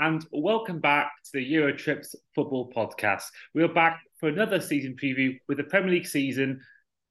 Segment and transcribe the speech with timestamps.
[0.00, 3.24] And welcome back to the Eurotrips Football Podcast.
[3.54, 6.62] We're back for another season preview with the Premier League season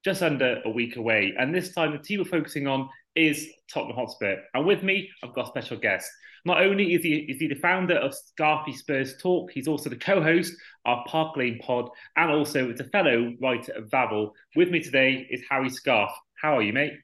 [0.04, 1.32] just under a week away.
[1.38, 4.38] And this time, the team we're focusing on is Tottenham Hotspur.
[4.54, 6.10] And with me, I've got a special guest.
[6.44, 9.94] Not only is he, is he the founder of Scarfey Spurs Talk, he's also the
[9.94, 10.52] co host
[10.84, 14.32] of Park Lane Pod and also the fellow writer of Vavel.
[14.56, 16.10] With me today is Harry Scarfe.
[16.42, 16.94] How are you, mate?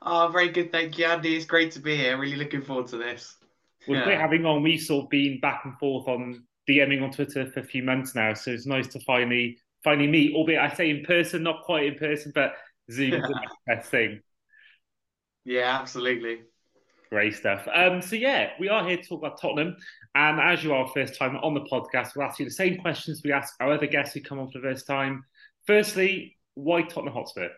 [0.00, 0.70] Oh, very good.
[0.70, 1.34] Thank you, Andy.
[1.34, 2.16] It's great to be here.
[2.16, 3.36] Really looking forward to this.
[3.86, 4.04] Well, yeah.
[4.04, 4.62] great having on.
[4.62, 8.14] We've sort of been back and forth on DMing on Twitter for a few months
[8.14, 10.34] now, so it's nice to finally finally meet.
[10.34, 12.54] Albeit I say in person, not quite in person, but
[12.90, 14.20] Zoom is the best thing.
[15.44, 16.42] Yeah, absolutely.
[17.10, 17.66] Great stuff.
[17.74, 19.76] Um, so yeah, we are here to talk about Tottenham,
[20.14, 23.20] and as you are first time on the podcast, we'll ask you the same questions
[23.24, 25.24] we ask our other guests who come on for the first time.
[25.66, 27.48] Firstly, why Tottenham Hotspur?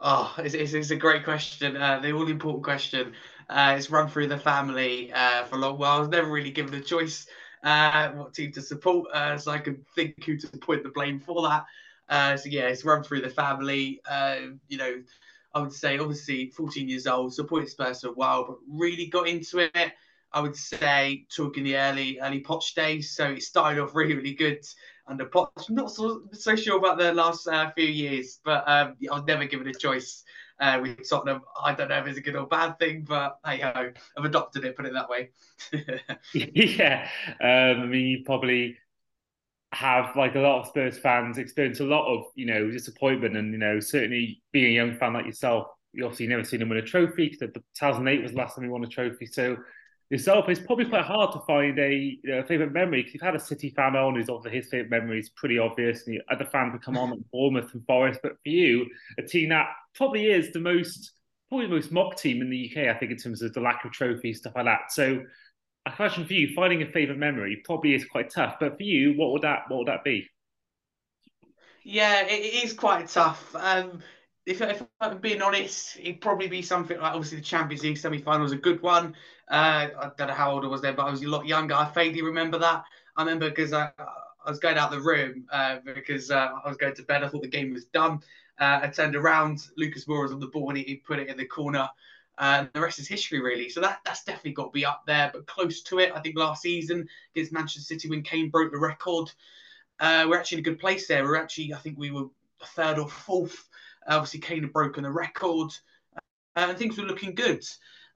[0.00, 1.76] Oh, it's, it's, it's a great question.
[1.76, 3.14] Uh, the all important question.
[3.48, 5.96] Uh, it's run through the family uh, for a long while.
[5.96, 7.26] I was never really given a choice
[7.62, 11.20] uh, what team to support, uh, so I can think who to point the blame
[11.20, 11.64] for that.
[12.08, 14.00] Uh, so yeah, it's run through the family.
[14.68, 15.02] you know,
[15.54, 19.28] I would say obviously 14 years old, supported Spurs for a while, but really got
[19.28, 19.92] into it.
[20.32, 23.14] I would say talking the early early Poch days.
[23.14, 24.66] So it started off really really good
[25.06, 25.70] under Poch.
[25.70, 29.44] Not so, so sure about the last uh, few years, but um, I was never
[29.44, 30.24] given a choice
[30.60, 31.42] uh, with Tottenham.
[31.62, 34.64] I don't know if it's a good or bad thing, but hey ho, I've adopted
[34.64, 34.76] it.
[34.76, 35.30] Put it that way.
[36.34, 37.08] yeah,
[37.40, 38.76] um, I mean, you probably
[39.72, 43.52] have like a lot of Spurs fans experience a lot of you know disappointment, and
[43.52, 46.78] you know certainly being a young fan like yourself, you obviously never seen him win
[46.78, 47.28] a trophy.
[47.28, 49.56] Because 2008 was the last time he won a trophy, so
[50.10, 53.34] yourself, it's probably quite hard to find a you know, favourite memory because you've had
[53.34, 56.72] a City fan on who's obviously his favourite memory is pretty obvious, and other fans
[56.72, 58.20] would come on at Bournemouth and Forest.
[58.22, 58.86] But for you,
[59.18, 61.12] a team that probably is the most,
[61.48, 63.84] probably the most mock team in the UK, I think, in terms of the lack
[63.84, 64.92] of trophies, stuff like that.
[64.92, 65.22] So,
[65.86, 68.56] a question for you: finding a favourite memory probably is quite tough.
[68.60, 70.28] But for you, what would that what would that be?
[71.84, 73.54] Yeah, it is quite tough.
[73.54, 74.02] Um,
[74.46, 78.18] if, if I'm being honest, it'd probably be something like obviously the Champions League semi
[78.18, 79.14] final was a good one.
[79.50, 81.74] Uh, I don't know how old I was there, but I was a lot younger.
[81.74, 82.84] I vaguely remember that.
[83.16, 86.76] I remember because I, I was going out the room uh, because uh, I was
[86.76, 87.24] going to bed.
[87.24, 88.20] I thought the game was done.
[88.60, 89.66] Uh, I turned around.
[89.76, 91.88] Lucas Moura was on the ball and he, he put it in the corner.
[92.36, 93.68] Uh, the rest is history, really.
[93.68, 96.12] So that that's definitely got to be up there, but close to it.
[96.14, 99.30] I think last season against Manchester City when Kane broke the record,
[100.00, 101.24] uh, we're actually in a good place there.
[101.24, 102.26] We're actually, I think we were
[102.74, 103.68] third or fourth
[104.06, 105.70] Obviously, Kane had broken the record,
[106.16, 106.20] uh,
[106.56, 107.64] and things were looking good.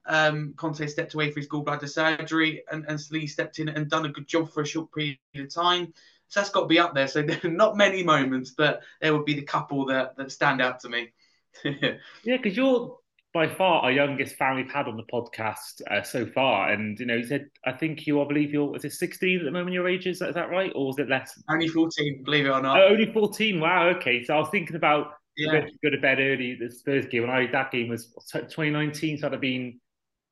[0.07, 4.07] Um, Conte stepped away for his gallbladder surgery, and, and Slee stepped in and done
[4.07, 5.93] a good job for a short period of time.
[6.29, 7.09] So that's got to be up there.
[7.09, 10.89] So not many moments, but there would be the couple that, that stand out to
[10.89, 11.13] me.
[11.65, 12.97] yeah, because you're
[13.35, 16.71] by far our youngest fan we've had on the podcast uh, so far.
[16.71, 19.45] And, you know, you said, I think you, I believe you're, is it 16 at
[19.45, 20.07] the moment, your age?
[20.07, 20.73] Is that, is that right?
[20.75, 21.41] Or is it less?
[21.49, 22.81] Only 14, believe it or not.
[22.81, 23.61] Oh, only 14.
[23.61, 23.89] Wow.
[23.97, 24.25] Okay.
[24.25, 25.67] So I was thinking about yeah.
[25.83, 26.57] go to bed early.
[26.61, 29.81] The Spurs game, and I that game was 2019, so I'd have been,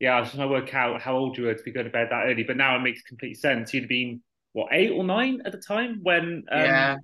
[0.00, 1.92] yeah, I was trying to work out how old you were to be going to
[1.92, 2.42] bed that early.
[2.42, 3.72] But now it makes complete sense.
[3.72, 4.20] You'd have been
[4.52, 6.96] what eight or nine at the time when, um, yeah,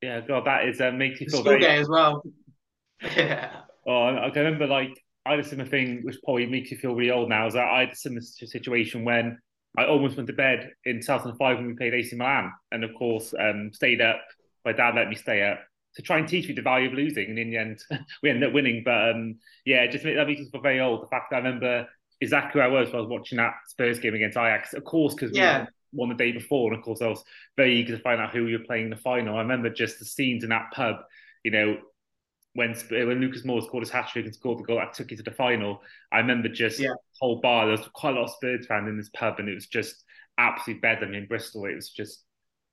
[0.00, 1.60] yeah, God, that is uh, makes you feel school very...
[1.60, 2.22] day as well.
[3.16, 3.62] yeah.
[3.86, 4.96] Oh, I, I remember like
[5.26, 7.46] I had a similar thing, which probably makes you feel really old now.
[7.46, 9.38] Is that I had a similar situation when
[9.76, 13.34] I almost went to bed in 2005 when we played AC Milan, and of course
[13.38, 14.20] um, stayed up.
[14.64, 15.60] My dad let me stay up
[15.96, 17.30] to try and teach me the value of losing.
[17.30, 17.80] And in the end,
[18.22, 18.82] we ended up winning.
[18.84, 21.02] But um, yeah, just that makes us feel very old.
[21.02, 21.86] The fact that I remember
[22.20, 25.14] exactly where I was when I was watching that Spurs game against Ajax, of course,
[25.14, 25.66] because yeah.
[25.92, 26.72] we won the day before.
[26.72, 27.22] And of course, I was
[27.56, 29.36] very eager to find out who we were playing in the final.
[29.36, 30.96] I remember just the scenes in that pub,
[31.44, 31.78] you know,
[32.54, 35.16] when when Lucas Moura scored his hat trick and scored the goal that took you
[35.16, 35.80] to the final.
[36.12, 36.94] I remember just yeah.
[37.20, 37.66] whole bar.
[37.66, 40.04] There was quite a lot of Spurs fans in this pub, and it was just
[40.38, 41.66] absolutely than in Bristol.
[41.66, 42.23] It was just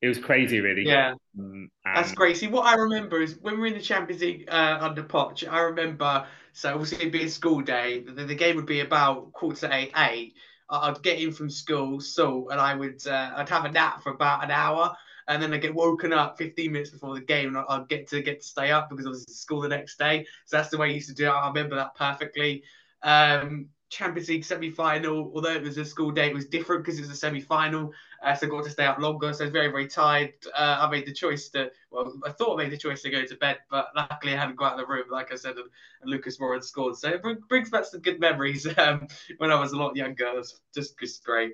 [0.02, 0.84] it was crazy, really.
[0.84, 2.48] Yeah, um, that's crazy.
[2.48, 5.48] What I remember is when we were in the Champions League uh, under Poch.
[5.50, 8.02] I remember so obviously it'd be a school day.
[8.02, 9.92] The, the game would be about quarter to eight.
[9.96, 10.36] Eight.
[10.70, 14.14] I'd get in from school, so and I would uh, I'd have a nap for
[14.14, 14.96] about an hour,
[15.28, 18.22] and then I get woken up 15 minutes before the game, and I'd get to
[18.22, 20.26] get to stay up because I was at school the next day.
[20.46, 21.32] So that's the way I used to do it.
[21.32, 22.64] I remember that perfectly.
[23.04, 27.02] Um, Champions League semi-final, although it was a school day, it was different because it
[27.02, 27.92] was a semi-final.
[28.24, 29.34] Uh, so I got to stay up longer.
[29.34, 30.34] So I was very, very tired.
[30.56, 33.26] Uh, I made the choice to, well, I thought I made the choice to go
[33.26, 35.70] to bed, but luckily I hadn't got out of the room, like I said, and,
[36.02, 36.96] and Lucas Moura scored.
[36.96, 39.08] So it brings back some good memories um,
[39.38, 40.26] when I was a lot younger.
[40.26, 41.52] It was just, just great.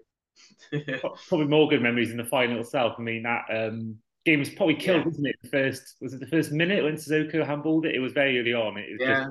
[1.27, 2.93] probably more good memories in the final itself.
[2.99, 5.05] I mean, that um, game was probably killed, yeah.
[5.05, 5.35] wasn't it?
[5.41, 7.95] The first, was it the first minute when Sissoko handballed it?
[7.95, 8.77] It was very early on.
[8.77, 9.23] It, yeah.
[9.23, 9.29] just,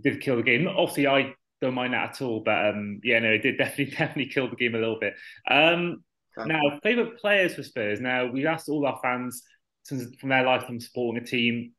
[0.00, 0.68] did kill the game.
[0.68, 2.40] Obviously, I don't mind that at all.
[2.44, 5.14] But um, yeah, no, it did definitely definitely kill the game a little bit.
[5.50, 6.02] Um,
[6.38, 6.48] okay.
[6.48, 8.00] Now, favorite players for Spurs.
[8.00, 9.42] Now we asked all our fans
[9.82, 11.72] since from their lifetime supporting a team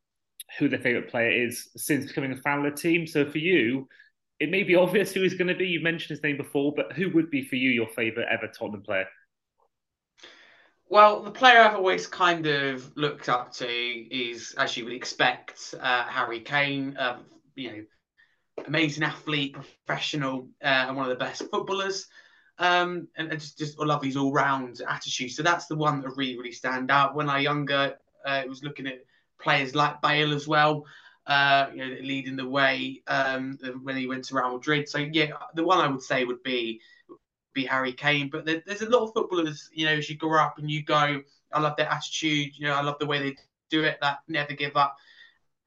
[0.58, 3.06] who their favorite player is since becoming a fan of the team.
[3.06, 3.88] So for you,
[4.40, 5.68] it may be obvious who he's going to be.
[5.68, 8.84] You mentioned his name before, but who would be for you your favorite ever Tottenham
[8.84, 9.08] player?
[10.90, 15.76] Well, the player I've always kind of looked up to is, as you would expect,
[15.82, 16.96] uh, Harry Kane.
[16.98, 17.26] Um,
[17.56, 17.84] you know,
[18.66, 22.08] amazing athlete, professional, uh, and one of the best footballers.
[22.60, 25.32] Um, and, and just, just I love his all-round attitude.
[25.32, 27.16] So that's the one that really, really stand out.
[27.16, 29.06] When I younger, uh, was looking at
[29.40, 30.86] players like Bale as well.
[31.28, 34.88] Uh, you know, leading the way um, when he went to Real Madrid.
[34.88, 36.80] So yeah, the one I would say would be
[37.54, 38.30] be Harry Kane.
[38.30, 40.84] But there, there's a lot of footballers, you know, as you grow up and you
[40.84, 41.22] go,
[41.52, 42.58] I love their attitude.
[42.58, 43.36] You know, I love the way they
[43.70, 43.98] do it.
[44.00, 44.96] That never give up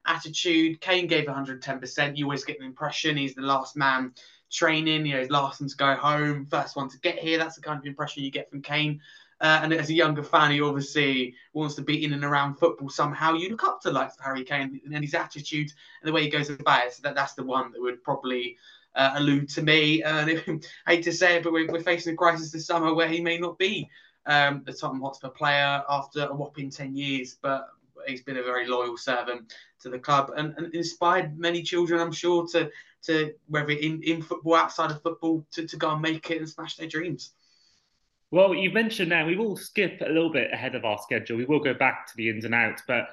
[0.05, 0.81] attitude.
[0.81, 2.17] Kane gave 110%.
[2.17, 4.13] You always get the impression he's the last man
[4.51, 5.05] training.
[5.05, 7.37] You know, he's last one to go home, first one to get here.
[7.37, 9.01] That's the kind of impression you get from Kane.
[9.39, 12.89] Uh, and as a younger fan, he obviously wants to be in and around football
[12.89, 13.33] somehow.
[13.33, 15.71] You look up to like Harry Kane and his attitude
[16.01, 16.93] and the way he goes about it.
[16.93, 18.57] So that, that's the one that would probably
[18.93, 20.03] uh, allude to me.
[20.03, 23.07] And I hate to say it, but we're, we're, facing a crisis this summer where
[23.07, 23.89] he may not be
[24.27, 27.35] um, the Tottenham Hotspur player after a whopping 10 years.
[27.41, 27.67] But
[28.07, 32.11] he's been a very loyal servant to the club and, and inspired many children, I'm
[32.11, 32.69] sure, to
[33.03, 36.47] to whether in, in football, outside of football, to, to go and make it and
[36.47, 37.31] smash their dreams.
[38.29, 41.37] Well, you mentioned now we will skip a little bit ahead of our schedule.
[41.37, 43.07] We will go back to the ins and outs, but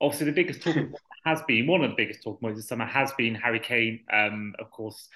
[0.00, 0.92] obviously the biggest talking
[1.24, 4.00] has been one of the biggest talking points this summer has been Harry Kane.
[4.12, 5.08] Um, of course,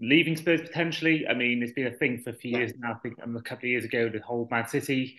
[0.00, 1.26] leaving Spurs potentially.
[1.28, 2.92] I mean, it's been a thing for a few years now.
[2.92, 5.16] I think um, a couple of years ago, the whole Man City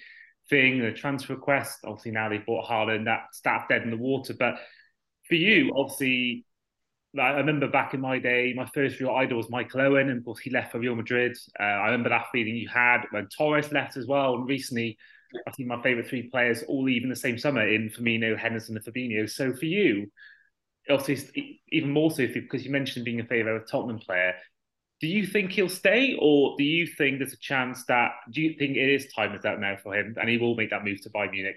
[0.50, 1.80] thing, the transfer request.
[1.86, 3.06] Obviously, now they bought Haaland.
[3.06, 4.34] That staff dead in the water.
[4.38, 4.56] But
[5.28, 6.46] for you, obviously,
[7.19, 10.25] I remember back in my day, my first real idol was Michael Owen, and of
[10.25, 11.38] course he left for Real Madrid.
[11.60, 14.36] Uh, I remember that feeling you had when Torres left as well.
[14.36, 14.98] And recently,
[15.48, 18.78] I think my favourite three players all leave in the same summer in Firmino, Henderson,
[18.78, 19.30] and Fabinho.
[19.30, 20.12] So for you,
[20.90, 24.34] obviously even more so because you mentioned being a favourite Tottenham player.
[25.01, 28.12] Do you think he'll stay, or do you think there's a chance that?
[28.31, 30.72] Do you think it is time is out now for him, and he will make
[30.72, 31.56] that move to Bayern Munich?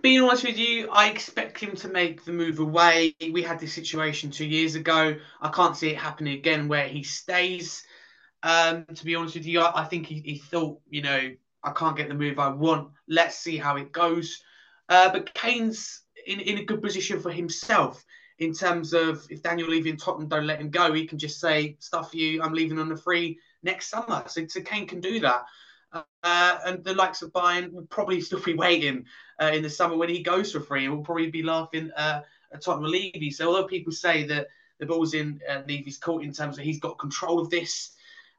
[0.00, 3.16] being honest with you, I expect him to make the move away.
[3.32, 5.16] We had this situation two years ago.
[5.40, 7.82] I can't see it happening again where he stays.
[8.42, 11.30] Um, to be honest with you, I, I think he, he, thought, you know,
[11.64, 12.90] I can't get the move I want.
[13.08, 14.40] Let's see how it goes.
[14.88, 18.04] Uh, but Kane's in, in a good position for himself
[18.38, 21.76] in terms of if Daniel and Tottenham don't let him go, he can just say,
[21.80, 24.22] stuff you, I'm leaving on the free next summer.
[24.26, 25.44] So, so Kane can do that.
[26.22, 29.04] Uh, and the likes of Bayern will probably still be waiting
[29.40, 32.22] uh, in the summer when he goes for free, and will probably be laughing uh,
[32.52, 33.30] at Tottenham Levy.
[33.30, 34.48] So although people say that
[34.78, 37.92] the ball's in uh, Levy's court in terms of he's got control of this,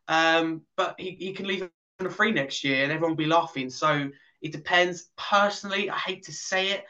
[0.08, 3.26] um, but he, he can leave on a free next year, and everyone will be
[3.26, 3.70] laughing.
[3.70, 4.10] So
[4.42, 5.10] it depends.
[5.18, 6.86] Personally, I hate to say it.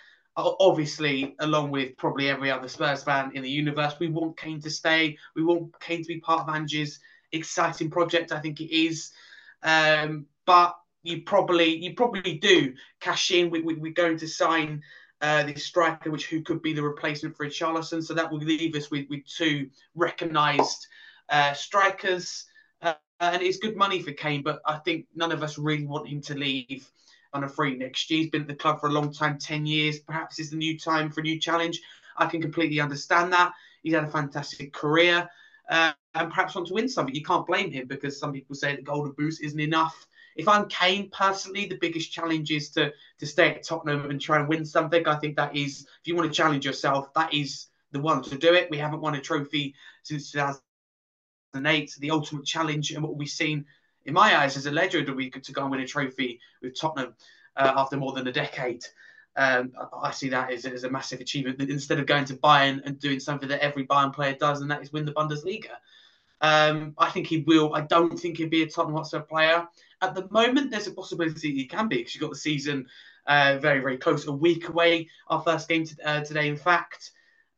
[0.60, 4.69] Obviously, along with probably every other Spurs fan in the universe, we want Kane to
[4.69, 5.17] stay.
[5.36, 7.00] We want Kane to be part of Ange's
[7.31, 8.31] exciting project.
[8.31, 9.12] I think it is.
[9.63, 13.50] Um, but you probably you probably do cash in.
[13.50, 14.81] We, we, we're going to sign
[15.22, 18.03] uh, the striker, which who could be the replacement for Richarlison.
[18.03, 20.88] So that will leave us with, with two recognised
[21.29, 22.46] uh, strikers.
[22.81, 26.08] Uh, and it's good money for Kane, but I think none of us really want
[26.08, 26.89] him to leave
[27.33, 28.21] on a free next year.
[28.21, 30.00] He's been at the club for a long time, 10 years.
[30.00, 31.79] Perhaps it's the new time for a new challenge.
[32.17, 33.53] I can completely understand that.
[33.83, 35.29] He's had a fantastic career
[35.69, 37.15] uh, and perhaps want to win something.
[37.15, 40.07] You can't blame him because some people say the Golden Boots isn't enough
[40.39, 44.39] if I'm Kane personally, the biggest challenge is to to stay at Tottenham and try
[44.39, 45.05] and win something.
[45.05, 48.38] I think that is, if you want to challenge yourself, that is the one to
[48.38, 48.69] do it.
[48.69, 51.95] We haven't won a trophy since 2008.
[52.00, 53.65] The ultimate challenge and what we've seen,
[54.10, 56.78] in my eyes, as a legend, we could to go and win a trophy with
[56.78, 57.13] Tottenham
[57.56, 58.84] uh, after more than a decade.
[59.36, 59.72] Um,
[60.04, 63.20] I see that as, as a massive achievement instead of going to Bayern and doing
[63.20, 65.75] something that every Bayern player does, and that is win the Bundesliga.
[66.42, 67.75] Um, I think he will.
[67.75, 69.68] I don't think he'll be a Tottenham Hotspur player.
[70.01, 72.88] At the moment, there's a possibility he can be because you've got the season
[73.28, 75.08] uh, very, very close, a week away.
[75.28, 77.12] Our first game to, uh, today, in fact.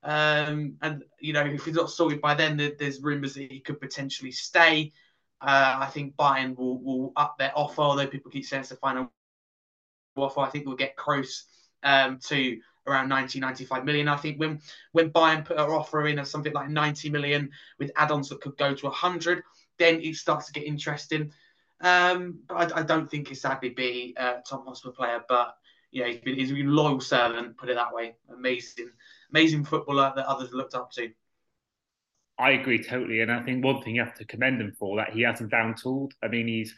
[0.04, 3.80] Um, and, you know, if he's not sorted by then, there's rumours that he could
[3.80, 4.92] potentially stay.
[5.42, 8.76] Uh, I think Bayern will, will up their offer, although people keep saying it's the
[8.76, 9.12] final
[10.16, 10.42] offer.
[10.42, 11.46] I think we'll get close
[11.84, 14.08] um, to around 90, 95 million.
[14.08, 17.92] I think when when Bayern put our offer in of something like 90 million with
[17.96, 19.44] add-ons that could go to 100,
[19.78, 21.32] then it starts to get interesting.
[21.82, 25.56] Um, but I, I, don't think he's sadly be a Tom Hotspur player, but
[26.04, 28.16] know, he's been he's a loyal servant, put it that way.
[28.32, 28.92] Amazing,
[29.32, 31.12] amazing footballer that others looked up to.
[32.42, 35.12] I agree totally, and I think one thing you have to commend him for that
[35.12, 36.14] he hasn't down tooled.
[36.24, 36.74] I mean, he's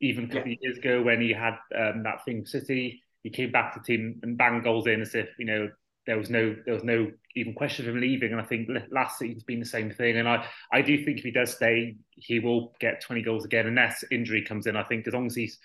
[0.00, 0.54] even a couple yeah.
[0.54, 3.84] of years ago when he had um, that thing City, he came back to the
[3.84, 5.68] team and banged goals in as if you know
[6.06, 8.32] there was no there was no even question of him leaving.
[8.32, 10.16] And I think last season's been the same thing.
[10.16, 13.66] And I I do think if he does stay, he will get 20 goals again
[13.66, 14.76] unless injury comes in.
[14.76, 15.58] I think as long as he's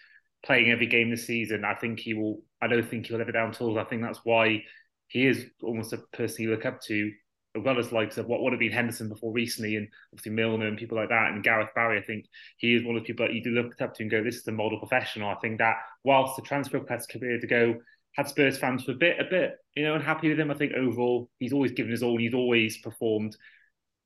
[0.43, 2.41] playing every game this season, I think he will.
[2.61, 3.77] I don't think he'll ever down tools.
[3.77, 4.63] I think that's why
[5.07, 7.11] he is almost a person you look up to
[7.55, 10.77] as well as like what would have been Henderson before recently, and obviously Milner and
[10.77, 11.99] people like that, and Gareth Barry.
[11.99, 12.25] I think
[12.57, 14.37] he is one of the people that you do look up to and go, "This
[14.37, 17.79] is a model professional." I think that whilst the transfer request career to go
[18.15, 20.51] had Spurs fans for a bit, a bit, you know, unhappy with him.
[20.51, 22.17] I think overall he's always given his all.
[22.17, 23.35] He's always performed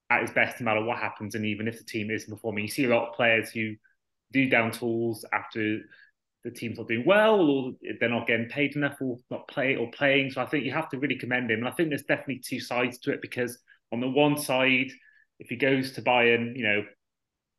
[0.09, 2.69] at his best, no matter what happens, and even if the team isn't performing, you
[2.69, 3.75] see a lot of players who
[4.31, 5.81] do down tools after
[6.43, 9.89] the team's not doing well or they're not getting paid enough or not play or
[9.91, 10.31] playing.
[10.31, 11.59] So I think you have to really commend him.
[11.59, 13.59] And I think there's definitely two sides to it because
[13.91, 14.91] on the one side,
[15.39, 16.83] if he goes to Bayern, you know,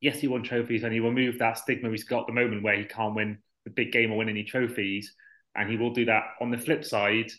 [0.00, 2.62] yes, he won trophies and he will move that stigma he's got at the moment
[2.62, 5.14] where he can't win the big game or win any trophies.
[5.54, 6.24] And he will do that.
[6.40, 7.30] On the flip side,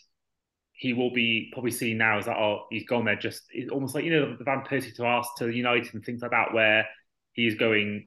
[0.72, 3.94] he will be probably seen now as that, oh, he's gone there just it's almost
[3.94, 6.86] like, you know, the Van Persie to us to United and things like that, where
[7.32, 8.06] he's going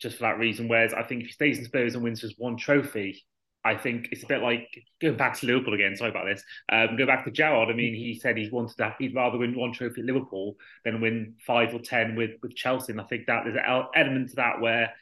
[0.00, 0.68] just for that reason.
[0.68, 3.22] Whereas I think if he stays in Spurs and wins just one trophy,
[3.64, 4.68] I think it's a bit like
[5.00, 5.94] going back to Liverpool again.
[5.94, 6.42] Sorry about this.
[6.72, 7.68] Um, go back to Gerrard.
[7.68, 8.94] I mean, he said he wanted to.
[8.98, 12.92] He'd rather win one trophy at Liverpool than win five or ten with with Chelsea.
[12.92, 14.92] And I think that there's an element to that where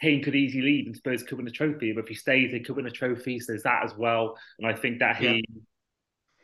[0.00, 1.92] Kane could easily leave and Spurs could win a trophy.
[1.92, 3.38] But if he stays, they could win a trophy.
[3.38, 4.36] So there's that as well.
[4.58, 5.26] And I think that he.
[5.26, 5.60] Yeah.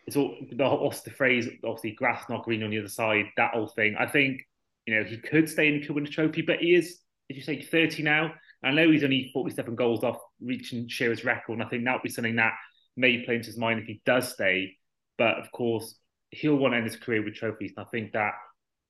[0.07, 1.49] It's all the what's the phrase?
[1.65, 3.27] Obviously, grass not green on the other side.
[3.37, 3.97] That whole thing.
[3.99, 4.43] I think
[4.87, 7.02] you know he could stay and could win a trophy, but he is
[7.33, 8.35] did you say 30 now?
[8.63, 12.03] I know he's only 47 goals off reaching Shearer's record, and I think that would
[12.03, 12.53] be something that
[12.97, 14.77] may play into his mind if he does stay.
[15.19, 15.97] But of course,
[16.31, 18.35] he'll want to end his career with trophies, and I think that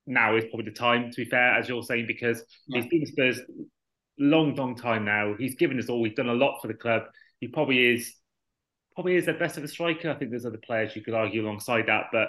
[0.06, 1.10] now is probably the time.
[1.10, 2.82] To be fair, as you're saying, because yeah.
[2.82, 3.40] he's been Spurs
[4.18, 5.34] long, long time now.
[5.38, 6.04] He's given us all.
[6.04, 7.04] He's done a lot for the club.
[7.40, 8.14] He probably is,
[8.94, 10.10] probably is the best of a striker.
[10.10, 12.28] I think there's other players you could argue alongside that, but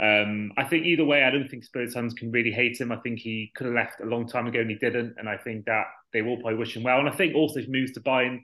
[0.00, 2.90] um, I think either way, I don't think Spurs fans can really hate him.
[2.90, 5.14] I think he could have left a long time ago and he didn't.
[5.18, 6.98] And I think that they will probably wish him well.
[6.98, 8.40] And I think also if he moves to Bayern,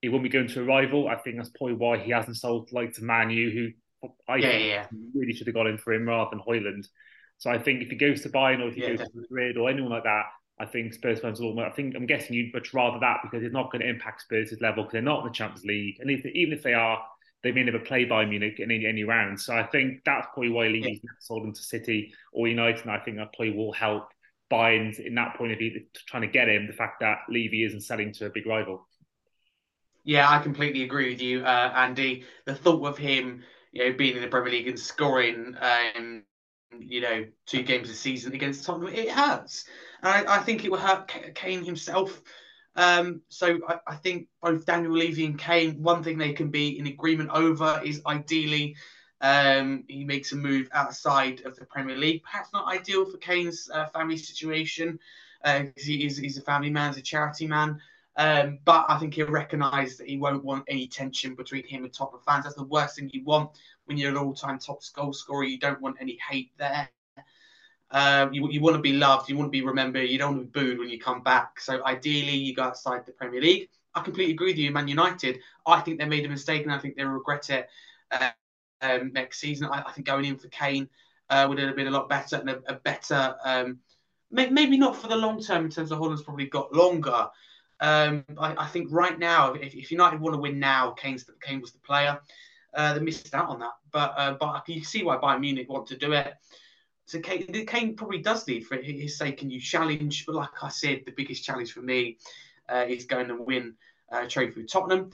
[0.00, 1.08] he won't be going to a rival.
[1.08, 4.56] I think that's probably why he hasn't sold like to Man U, who I yeah,
[4.56, 4.86] yeah.
[5.14, 6.86] really should have got in for him rather than Højlund.
[7.38, 9.22] So I think if he goes to Bayern or if he yeah, goes definitely.
[9.22, 10.24] to Madrid or anyone like that,
[10.58, 11.58] I think Spurs fans will.
[11.60, 14.60] I think I'm guessing you'd much rather that because it's not going to impact Spurs'
[14.60, 17.00] level because they're not in the Champions League, and if, even if they are,
[17.42, 19.40] they may never play Bayern Munich in any, any round.
[19.40, 21.10] So I think that's probably why Levy's yeah.
[21.20, 22.82] sold them to City or United.
[22.82, 24.08] And I think that probably will help
[24.52, 26.66] Bayern in that point of view, trying to get him.
[26.66, 28.86] The fact that Levy isn't selling to a big rival.
[30.04, 32.24] Yeah, I completely agree with you, uh, Andy.
[32.46, 33.42] The thought of him,
[33.72, 36.24] you know, being in the Premier League and scoring, um,
[36.78, 39.66] you know, two games a season against Tottenham, it hurts.
[40.02, 42.22] And I, I think it will hurt Kane himself
[42.80, 46.78] um, so I, I, think both Daniel Levy and Kane, one thing they can be
[46.78, 48.74] in agreement over is ideally
[49.20, 52.22] um, he makes a move outside of the Premier League.
[52.22, 54.98] Perhaps not ideal for Kane's uh, family situation
[55.42, 57.78] because uh, he is he's a family man, he's a charity man.
[58.16, 61.92] Um, but I think he'll recognise that he won't want any tension between him and
[61.92, 62.44] Tottenham fans.
[62.44, 63.50] That's the worst thing you want
[63.84, 65.44] when you're an all-time top goal scorer.
[65.44, 66.88] You don't want any hate there.
[67.90, 70.52] Uh, you, you want to be loved, you want to be remembered, you don't want
[70.52, 71.58] to be booed when you come back.
[71.60, 73.68] So ideally, you go outside the Premier League.
[73.94, 75.40] I completely agree with you, Man United.
[75.66, 77.68] I think they made a mistake, and I think they'll regret it
[78.12, 78.30] uh,
[78.80, 79.68] um, next season.
[79.70, 80.88] I, I, think going in for Kane
[81.28, 83.78] uh, would have been a lot better and a, a better, um,
[84.30, 87.28] may, maybe not for the long term in terms of Højlund's probably got longer.
[87.80, 91.60] Um, I, I, think right now, if, if, United want to win now, Kane's Kane
[91.60, 92.20] was the player.
[92.74, 95.88] Uh, they missed out on that, but uh, but you see why Bayern Munich want
[95.88, 96.34] to do it.
[97.10, 99.38] So Kane, Kane probably does need for his sake.
[99.38, 100.26] Can you challenge?
[100.26, 102.18] But like I said, the biggest challenge for me
[102.68, 103.74] uh, is going to win
[104.12, 105.10] uh, trophy with Tottenham.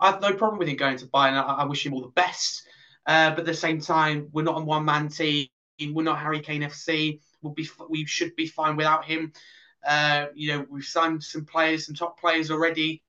[0.00, 1.34] I have no problem with him going to Bayern.
[1.34, 2.66] I, I wish him all the best.
[3.04, 5.48] Uh, but at the same time, we're not a one man team.
[5.78, 7.20] We're not Harry Kane FC.
[7.42, 9.34] We'll be we should be fine without him.
[9.86, 13.02] Uh, you know, we've signed some players, some top players already.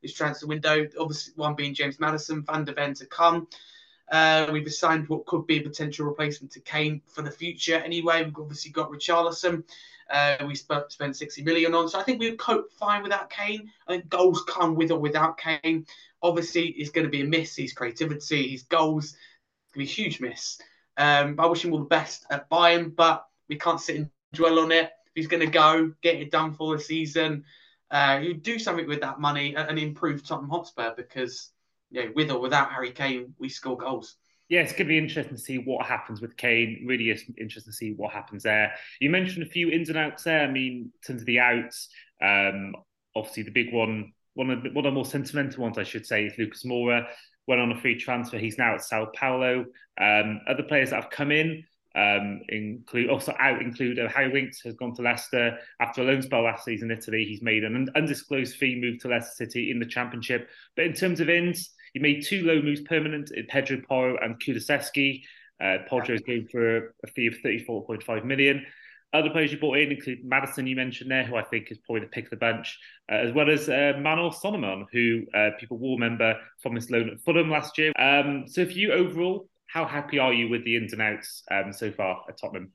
[0.00, 3.46] This transfer window, obviously one being James Maddison, Van der Ven to come.
[4.10, 7.76] Uh, we've assigned what could be a potential replacement to Kane for the future.
[7.76, 9.64] Anyway, we've obviously got Richarlison.
[10.10, 13.30] Uh, we sp- spent 60 million on, so I think we would cope fine without
[13.30, 13.70] Kane.
[13.88, 15.86] I think goals come with or without Kane.
[16.22, 17.56] Obviously, it's going to be a miss.
[17.56, 19.12] His creativity, his goals,
[19.74, 20.60] going to be a huge miss.
[20.96, 24.58] Um, I wish him all the best at Bayern, but we can't sit and dwell
[24.58, 24.90] on it.
[25.06, 27.44] If he's going to go, get it done for the season.
[27.90, 31.50] Uh, you do something with that money and improve Tottenham Hotspur because
[31.94, 34.16] you know, with or without Harry Kane, we score goals.
[34.48, 36.84] yeah, it's going to be interesting to see what happens with Kane.
[36.86, 38.72] Really interesting to see what happens there.
[39.00, 40.42] You mentioned a few ins and outs there.
[40.42, 41.88] I mean, in terms of the outs,
[42.20, 42.74] um,
[43.14, 46.04] obviously the big one, one of the, one of the more sentimental ones, I should
[46.04, 47.06] say, is Lucas Moura.
[47.46, 48.38] Went on a free transfer.
[48.38, 49.66] He's now at Sao Paulo.
[50.00, 51.64] Um, other players that have come in
[51.96, 56.22] um, include also out include uh, Harry Winks has gone to Leicester after a loan
[56.22, 57.24] spell last season in Italy.
[57.24, 60.48] He's made an undisclosed fee move to Leicester City in the Championship.
[60.74, 64.38] But in terms of ins, he made two loan moves permanent: in Pedro Porro and
[64.38, 65.22] Kulusevski.
[65.62, 68.66] Uh, Pedro's going for a fee of 34.5 million.
[69.14, 72.00] Other players you brought in include Maddison, you mentioned there, who I think is probably
[72.00, 72.76] the pick of the bunch,
[73.10, 77.08] uh, as well as uh, Manor Solomon, who uh, people will remember from his loan
[77.08, 77.92] at Fulham last year.
[77.96, 81.72] Um, so, for you overall, how happy are you with the ins and outs um,
[81.72, 82.72] so far at Tottenham?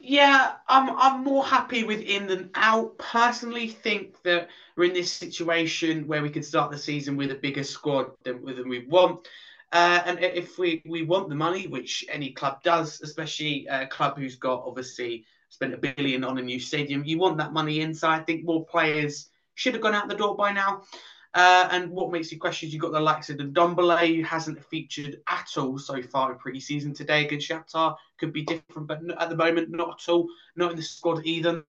[0.00, 2.98] Yeah, I'm I'm more happy with in than out.
[2.98, 7.34] Personally, think that we're in this situation where we could start the season with a
[7.34, 9.28] bigger squad than, than we want.
[9.72, 14.16] Uh, and if we, we want the money, which any club does, especially a club
[14.16, 17.92] who's got obviously spent a billion on a new stadium, you want that money in.
[17.92, 20.82] So I think more players should have gone out the door by now.
[21.34, 24.64] Uh, and what makes you question is you've got the likes of Ndombele, who hasn't
[24.64, 27.96] featured at all so far in pre-season today against Shakhtar.
[28.18, 30.28] Could be different, but at the moment, not at all.
[30.56, 31.64] Not in the squad either,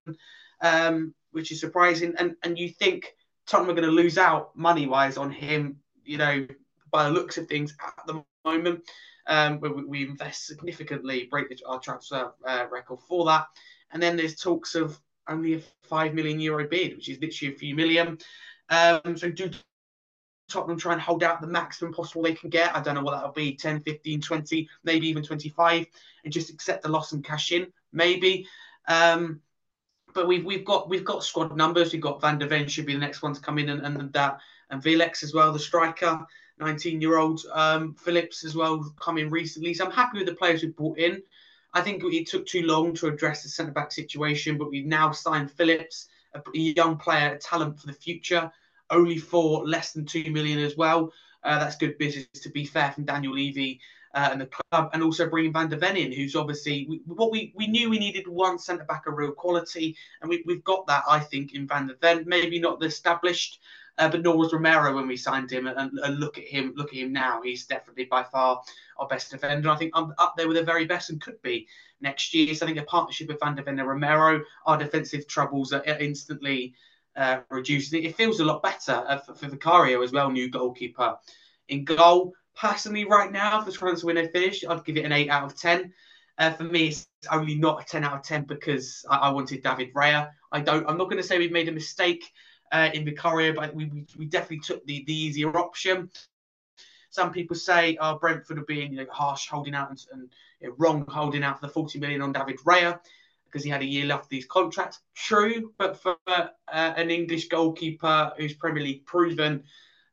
[0.62, 2.14] um, which is surprising.
[2.18, 6.48] And and you think Tottenham are going to lose out money-wise on him, you know,
[6.92, 8.84] by the looks of things at the moment.
[9.28, 13.48] Um, we, we invest significantly, break the, our transfer uh, record for that.
[13.92, 17.58] And then there's talks of only a 5 million euro bid, which is literally a
[17.58, 18.18] few million.
[18.70, 19.50] Um, so do
[20.50, 22.76] Tottenham try and hold out the maximum possible they can get?
[22.76, 25.86] I don't know what that'll be 10, 15, 20, maybe even 25,
[26.24, 28.48] and just accept the loss and cash in, maybe.
[28.88, 29.42] Um,
[30.14, 31.94] but we've we've got we've got squad numbers.
[31.94, 34.12] We've got Van der Ven should be the next one to come in, and, and
[34.14, 34.40] that
[34.72, 36.26] and Veliz as well, the striker.
[36.60, 39.74] 19 year old um, Phillips as well coming recently.
[39.74, 41.22] So I'm happy with the players we've brought in.
[41.74, 45.12] I think it took too long to address the centre back situation, but we've now
[45.12, 48.52] signed Phillips, a young player, a talent for the future,
[48.90, 51.12] only for less than two million as well.
[51.44, 53.80] Uh, that's good business, to be fair, from Daniel Levy
[54.14, 57.32] uh, and the club, and also bringing Van der Ven in, who's obviously we, what
[57.32, 60.86] we, we knew we needed one centre back of real quality, and we, we've got
[60.88, 62.24] that, I think, in Van der Ven.
[62.28, 63.60] Maybe not the established
[64.00, 65.68] uh, but nor was Romero when we signed him.
[65.68, 67.42] And, and, look at him, look at him now.
[67.42, 68.62] He's definitely by far
[68.98, 69.70] our best defender.
[69.70, 71.68] I think I'm up there with the very best and could be
[72.00, 72.56] next year.
[72.56, 75.84] So I think a partnership with Van der Ven and Romero, our defensive troubles are
[75.84, 76.74] instantly
[77.18, 77.94] uh, reduced.
[77.94, 81.18] It feels a lot better uh, for, for Vicario as well, new goalkeeper
[81.68, 82.34] in goal.
[82.56, 85.94] Personally, right now, for transfer window finished, I'd give it an eight out of ten.
[86.38, 89.62] Uh, for me, it's only not a 10 out of 10 because I, I wanted
[89.62, 90.30] David Raya.
[90.54, 90.90] I don't.
[90.90, 92.32] I'm not going to say we've made a mistake
[92.72, 96.10] uh, in Vicario, but we, we, we definitely took the, the easier option.
[97.10, 100.30] Some people say uh, Brentford are being you know, harsh holding out and, and
[100.60, 103.00] you know, wrong holding out for the 40 million on David Raya
[103.46, 105.00] because he had a year left of these contracts.
[105.16, 109.64] True, but for uh, an English goalkeeper who's Premier League proven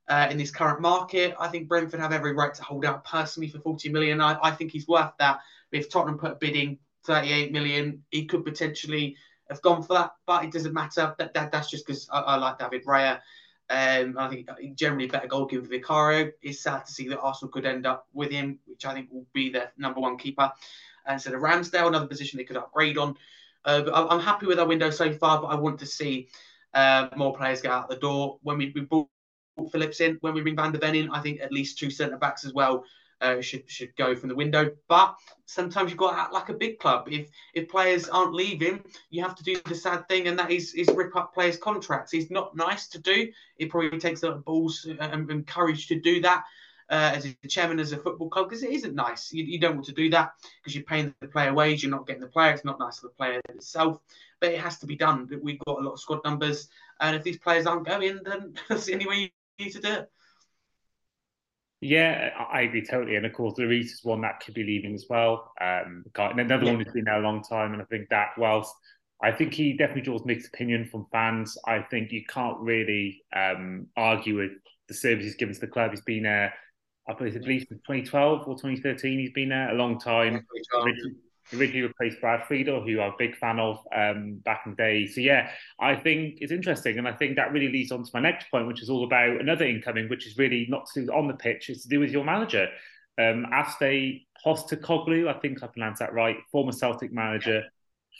[0.08, 3.48] uh, in this current market, I think Brentford have every right to hold out personally
[3.48, 4.20] for 40 million.
[4.20, 5.40] I, I think he's worth that.
[5.72, 9.16] If Tottenham put a bidding 38 million, he could potentially
[9.50, 11.14] have gone for that, but it doesn't matter.
[11.18, 13.20] That, that that's just because I, I, like David Raya.
[13.68, 16.30] Um, I think generally better goalkeeper for Vicario.
[16.42, 19.26] It's sad to see that Arsenal could end up with him, which I think will
[19.32, 20.52] be their number one keeper
[21.08, 23.16] instead of Ramsdale, another position they could upgrade on.
[23.64, 26.28] Uh, but I'm happy with our window so far, but I want to see
[26.74, 28.38] uh, more players get out the door.
[28.42, 29.08] When we, we brought
[29.72, 32.16] Phillips in, when we bring Van der Ven in, I think at least two centre
[32.16, 32.84] backs as well
[33.20, 34.70] uh, should should go from the window.
[34.88, 37.08] But sometimes you've got to act like a big club.
[37.10, 40.74] If if players aren't leaving, you have to do the sad thing, and that is
[40.74, 42.14] is rip up players' contracts.
[42.14, 43.28] It's not nice to do.
[43.58, 46.44] It probably takes a lot of balls and, and courage to do that.
[46.88, 49.32] Uh, as a chairman as a football club because it isn't nice.
[49.32, 52.06] You, you don't want to do that because you're paying the player wage, you're not
[52.06, 52.52] getting the player.
[52.52, 54.00] It's not nice for the player itself,
[54.38, 55.28] but it has to be done.
[55.42, 56.68] We've got a lot of squad numbers,
[57.00, 59.16] and if these players aren't going, then that's the only way
[59.58, 60.10] you need to do it.
[61.86, 63.14] Yeah, I agree totally.
[63.14, 65.52] And of course, the Reese is one that could be leaving as well.
[65.60, 66.72] Um, another yeah.
[66.72, 67.74] one who's been there a long time.
[67.74, 68.74] And I think that, whilst
[69.22, 73.86] I think he definitely draws mixed opinion from fans, I think you can't really um,
[73.96, 74.50] argue with
[74.88, 75.92] the service he's given to the club.
[75.92, 76.52] He's been there,
[77.08, 79.20] I believe, at least 2012 or 2013.
[79.20, 80.44] He's been there a long time.
[80.74, 80.92] Yeah,
[81.54, 85.06] originally replaced Brad Friedel, who I'm a big fan of um, back in the day.
[85.06, 88.20] So yeah, I think it's interesting, and I think that really leads on to my
[88.20, 91.28] next point, which is all about another incoming, which is really not to do on
[91.28, 92.68] the pitch, it's to do with your manager.
[93.18, 97.64] Um, Ange Postecoglou, I think I pronounced that right, former Celtic manager,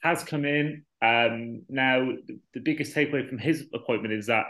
[0.03, 0.85] has come in.
[1.03, 2.12] Um, now,
[2.55, 4.47] the biggest takeaway from his appointment is that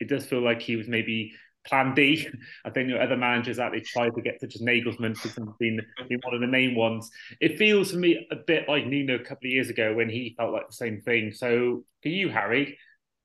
[0.00, 1.32] it does feel like he was maybe
[1.68, 2.26] Plan D.
[2.64, 5.28] I think there are other managers that they tried to get, such as Nagelsmann, for
[5.58, 7.10] been, been one of the main ones.
[7.40, 10.34] It feels for me a bit like Nuno a couple of years ago when he
[10.36, 11.32] felt like the same thing.
[11.32, 12.78] So, for you, Harry,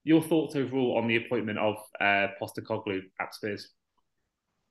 [0.04, 3.70] your thoughts overall on the appointment of uh, Postecoglou at Spurs?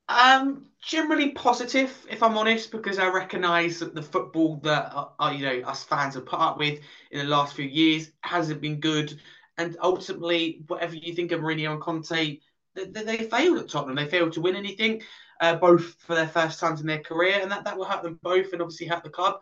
[0.08, 5.30] Um, generally positive, if I'm honest, because I recognise that the football that uh, uh,
[5.30, 6.80] you know us fans have put up with
[7.10, 9.18] in the last few years hasn't been good,
[9.56, 12.40] and ultimately, whatever you think of Mourinho and Conte,
[12.74, 13.96] they, they failed at Tottenham.
[13.96, 15.02] They failed to win anything,
[15.40, 18.18] uh, both for their first times in their career, and that, that will hurt them
[18.22, 19.40] both, and obviously hurt the club.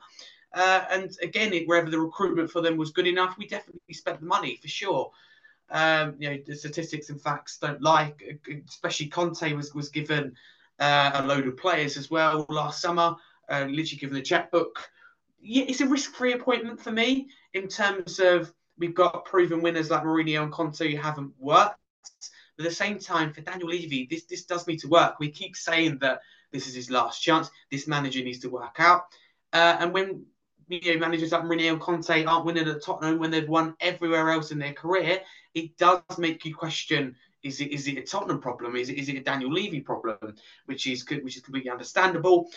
[0.53, 4.21] Uh, and again, it, wherever the recruitment for them was good enough, we definitely spent
[4.21, 5.11] the money for sure.
[5.71, 8.13] Um, you know, the statistics and facts don't lie.
[8.69, 10.35] Especially Conte was was given
[10.81, 13.15] uh, a load of players as well last summer,
[13.49, 14.91] uh, literally given the checkbook.
[15.41, 20.03] Yeah, it's a risk-free appointment for me in terms of we've got proven winners like
[20.03, 21.77] Mourinho and Conte who haven't worked.
[22.61, 25.19] But at the same time, for Daniel Levy, this this does need to work.
[25.19, 26.21] We keep saying that
[26.53, 27.51] this is his last chance.
[27.71, 29.05] This manager needs to work out.
[29.51, 30.27] Uh, and when
[30.69, 34.29] you know, managers like Mourinho and Conte aren't winning at Tottenham when they've won everywhere
[34.29, 35.23] else in their career,
[35.55, 38.77] it does make you question: is it is it a Tottenham problem?
[38.77, 40.19] Is it is it a Daniel Levy problem?
[40.67, 42.51] Which is which is completely understandable.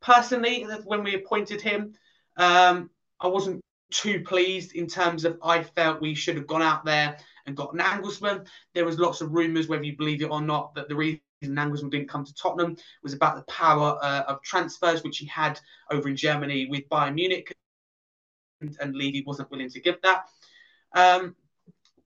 [0.00, 1.92] Personally, when we appointed him,
[2.38, 2.88] um,
[3.20, 7.18] I wasn't too pleased in terms of I felt we should have gone out there
[7.46, 8.46] and got Nagelsmann.
[8.74, 11.90] There was lots of rumours, whether you believe it or not, that the reason Nagelsmann
[11.90, 15.58] didn't come to Tottenham was about the power uh, of transfers, which he had
[15.90, 17.54] over in Germany with Bayern Munich,
[18.60, 20.28] and, and Levy wasn't willing to give that.
[20.94, 21.36] Um,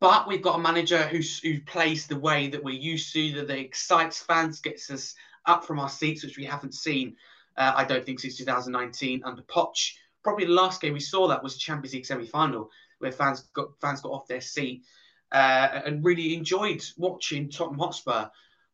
[0.00, 3.48] but we've got a manager who's, who plays the way that we're used to, that,
[3.48, 5.14] that excites fans, gets us
[5.46, 7.16] up from our seats, which we haven't seen,
[7.56, 9.94] uh, I don't think, since 2019 under Poch.
[10.24, 14.00] Probably the last game we saw that was Champions League semi-final, where fans got fans
[14.00, 14.84] got off their seat
[15.30, 18.30] uh, and really enjoyed watching Tottenham Hotspur.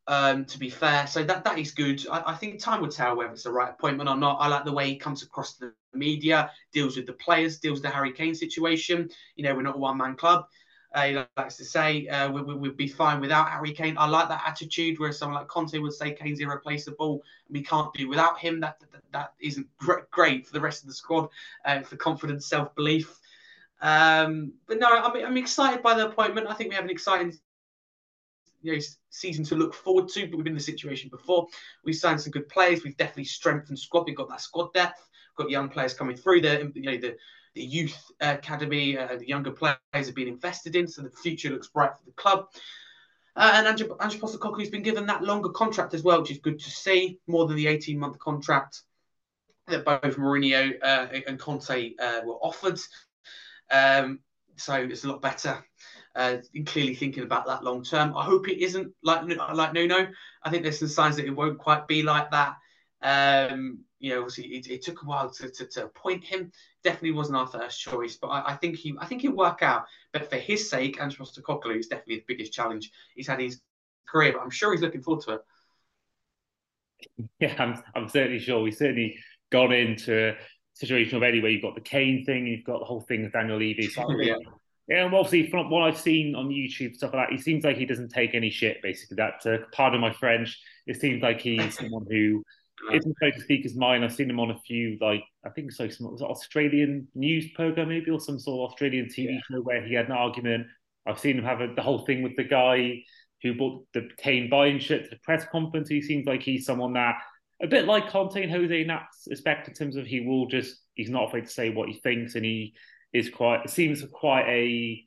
[0.07, 2.05] Um, to be fair, so that that is good.
[2.11, 4.37] I, I, think time will tell whether it's the right appointment or not.
[4.41, 7.83] I like the way he comes across the media, deals with the players, deals with
[7.83, 9.09] the Harry Kane situation.
[9.35, 10.47] You know, we're not a one-man club.
[10.93, 13.97] Uh, he likes to say uh, we, we, would be fine without Harry Kane.
[13.97, 17.23] I like that attitude where someone like Conte would say Kane's irreplaceable.
[17.47, 18.59] And we can't do without him.
[18.59, 19.67] That that, that isn't
[20.11, 21.29] great for the rest of the squad
[21.65, 23.19] uh, for confidence, self belief.
[23.81, 26.47] Um, but no, I'm, I'm excited by the appointment.
[26.47, 27.37] I think we have an exciting
[28.61, 30.27] you know, season to look forward to.
[30.27, 31.47] But we've been in the situation before.
[31.83, 32.83] We've signed some good players.
[32.83, 34.05] We've definitely strengthened squad.
[34.05, 35.09] We've got that squad depth.
[35.37, 36.41] Got young players coming through.
[36.41, 37.15] The you know the
[37.53, 41.67] the youth academy, uh, the younger players have been invested in, so the future looks
[41.67, 42.47] bright for the club.
[43.35, 44.19] Uh, and Ange, Ange
[44.59, 47.55] has been given that longer contract as well, which is good to see, more than
[47.55, 48.81] the 18-month contract
[49.67, 52.79] that both Mourinho uh, and Conte uh, were offered.
[53.69, 54.19] Um,
[54.57, 55.63] so it's a lot better.
[56.13, 58.15] Uh, clearly thinking about that long term.
[58.17, 59.21] I hope it isn't like
[59.53, 60.09] like Nuno.
[60.43, 62.55] I think there's some signs that it won't quite be like that.
[63.01, 66.51] Um, you know, obviously it, it took a while to, to, to, appoint him.
[66.83, 69.85] Definitely wasn't our first choice, but I, I think he I think he'll work out.
[70.11, 73.61] But for his sake, Ange Postecoglou is definitely the biggest challenge he's had in his
[74.09, 74.33] career.
[74.33, 75.41] But I'm sure he's looking forward to it.
[77.39, 78.61] Yeah, I'm, I'm certainly sure.
[78.61, 79.17] We certainly
[79.51, 80.33] gone into a
[80.73, 83.57] situation already where you've got the Kane thing, you've got the whole thing with Daniel
[83.57, 83.89] Levy.
[83.89, 84.35] So yeah.
[84.87, 87.77] Yeah, and obviously from what I've seen on YouTube stuff like that, he seems like
[87.77, 88.81] he doesn't take any shit.
[88.81, 92.43] Basically, that uh, pardon my French, it seems like he's someone who
[92.93, 94.03] isn't so to speak as mine.
[94.03, 97.89] I've seen him on a few, like I think so, some was Australian news program
[97.89, 99.39] maybe, or some sort of Australian TV yeah.
[99.49, 100.67] show where he had an argument.
[101.07, 103.03] I've seen him have a, the whole thing with the guy
[103.41, 105.89] who bought the Kane buying shit to the press conference.
[105.89, 107.15] He seems like he's someone that,
[107.61, 110.77] a bit like Conte and Jose in that respect in terms of he will just,
[110.93, 112.73] he's not afraid to say what he thinks, and he
[113.13, 115.03] is quite, seems quite a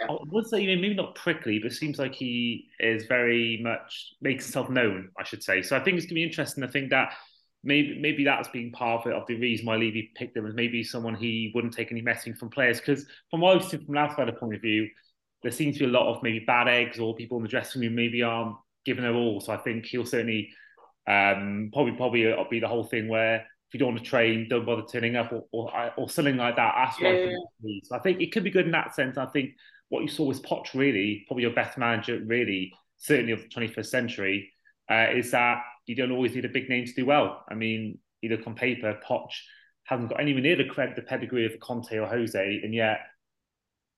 [0.00, 0.14] yeah.
[0.14, 4.70] I would say maybe not prickly, but seems like he is very much makes himself
[4.70, 5.10] known.
[5.18, 5.62] I should say.
[5.62, 6.64] So I think it's gonna be interesting.
[6.64, 7.12] I think that
[7.62, 10.54] maybe maybe that's been part of it of the reason why Levy picked him as
[10.54, 13.96] maybe someone he wouldn't take any messing from players because from what I've seen from
[13.96, 14.88] an outsider point of view,
[15.42, 17.82] there seems to be a lot of maybe bad eggs or people in the dressing
[17.82, 19.40] room maybe aren't giving their all.
[19.40, 20.50] So I think he'll certainly
[21.06, 24.48] um, probably probably it'll be the whole thing where if you don't want to train,
[24.48, 26.74] don't bother turning up or or, or something like that.
[26.76, 27.32] That's yeah,
[27.62, 27.80] yeah.
[27.84, 29.16] So I think it could be good in that sense.
[29.16, 29.50] I think
[29.90, 33.86] what you saw with Poch, really, probably your best manager, really, certainly of the 21st
[33.86, 34.52] century,
[34.90, 37.44] uh, is that you don't always need a big name to do well.
[37.48, 39.30] I mean, you look on paper, Poch
[39.84, 43.00] hasn't got anywhere near the, the pedigree of Conte or Jose, and yet,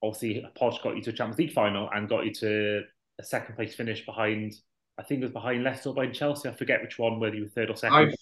[0.02, 2.82] obviously, Poch got you to a Champions League final and got you to
[3.20, 4.54] a second place finish behind,
[4.98, 6.48] I think it was behind Leicester or behind Chelsea.
[6.48, 8.14] I forget which one, whether you were third or second.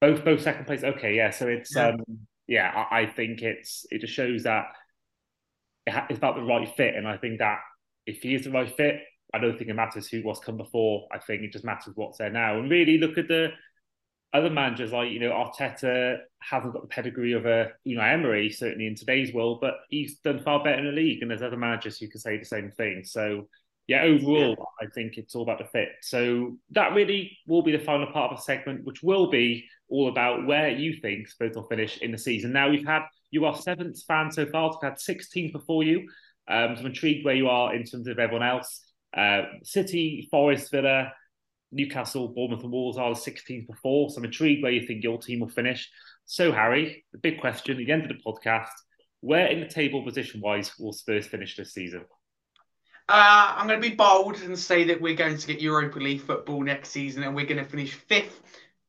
[0.00, 0.82] Both, both second place.
[0.82, 1.30] Okay, yeah.
[1.30, 2.04] So it's, yeah, um,
[2.48, 4.66] yeah I, I think it's it just shows that
[5.86, 6.94] it's about the right fit.
[6.94, 7.58] And I think that
[8.06, 9.00] if he is the right fit,
[9.34, 11.06] I don't think it matters who was come before.
[11.12, 12.58] I think it just matters what's there now.
[12.58, 13.50] And really look at the
[14.32, 18.50] other managers like you know Arteta hasn't got the pedigree of a you know Emery
[18.50, 21.56] certainly in today's world, but he's done far better in the league, and there's other
[21.56, 23.02] managers who can say the same thing.
[23.04, 23.48] So
[23.86, 24.86] yeah, overall, yeah.
[24.86, 25.88] I think it's all about the fit.
[26.02, 30.08] So that really will be the final part of the segment, which will be all
[30.08, 32.52] about where you think Spurs will finish in the season.
[32.52, 34.70] Now we've had you are seventh fan so far.
[34.70, 36.08] We've had 16 before you.
[36.48, 38.82] Um, so I'm intrigued where you are in terms of everyone else.
[39.16, 41.12] Uh, City, Forest, Villa,
[41.72, 44.10] Newcastle, Bournemouth, and Wolves are the 16th before.
[44.10, 45.90] So I'm intrigued where you think your team will finish.
[46.24, 48.70] So, Harry, the big question at the end of the podcast
[49.20, 52.04] where in the table position wise will Spurs finish this season?
[53.08, 56.22] Uh, I'm going to be bold and say that we're going to get Europa League
[56.22, 58.42] football next season and we're going to finish fifth.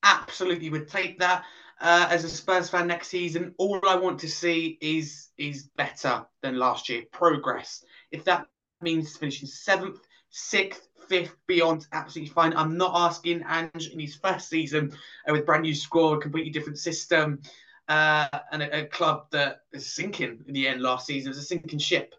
[0.04, 1.44] Absolutely would take that.
[1.80, 6.26] Uh, as a Spurs fan next season, all I want to see is is better
[6.42, 7.84] than last year, progress.
[8.12, 8.48] If that
[8.82, 12.54] means finishing seventh, sixth, fifth, beyond, absolutely fine.
[12.56, 14.92] I'm not asking Ange in his first season
[15.28, 17.42] uh, with brand new squad, completely different system,
[17.88, 21.28] uh, and a, a, club that is sinking in the end last season.
[21.28, 22.16] It was a sinking ship,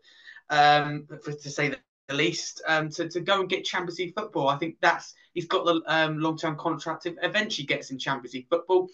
[0.50, 1.74] um, for, to say
[2.08, 2.62] the least.
[2.66, 5.82] Um, to, to go and get Champions League football, I think that's he's got the
[5.86, 7.06] um, long term contract.
[7.06, 8.88] If eventually gets in Champions League football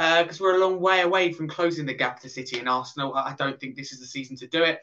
[0.00, 3.14] because uh, we're a long way away from closing the gap to City and Arsenal.
[3.14, 4.80] I don't think this is the season to do it.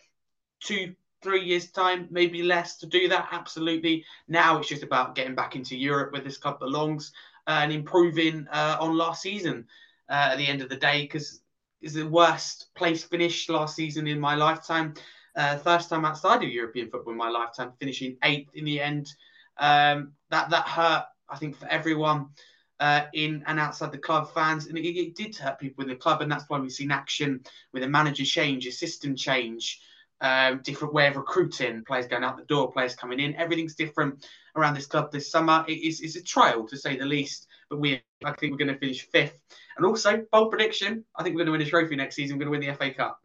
[0.60, 3.30] Two, three years' time, maybe less to do that.
[3.32, 4.06] Absolutely.
[4.28, 7.14] Now it's just about getting back into Europe where this club belongs
[7.48, 9.66] uh, and improving uh, on last season
[10.08, 11.42] uh, at the end of the day because
[11.82, 14.94] it's the worst place finish last season in my lifetime.
[15.36, 19.12] Uh, first time outside of European football in my lifetime, finishing eighth in the end.
[19.58, 22.30] Um, that that hurt, I think, for everyone
[22.80, 25.96] uh, in and outside the club fans, and it, it, did hurt people in the
[25.96, 27.42] club, and that's why we've seen action
[27.74, 29.82] with a manager change, a system change,
[30.22, 33.36] um, different way of recruiting, players going out the door, players coming in.
[33.36, 35.66] Everything's different around this club this summer.
[35.68, 38.74] It is it's a trial to say the least, but we I think we're going
[38.74, 39.40] to finish fifth,
[39.76, 41.04] and also bold prediction.
[41.16, 42.38] I think we're going to win a trophy next season.
[42.38, 43.20] We're going to win the FA Cup.